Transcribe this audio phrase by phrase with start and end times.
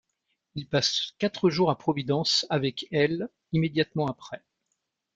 [0.55, 4.41] Il passe quatre jours à Providence avec elle immédiatement après.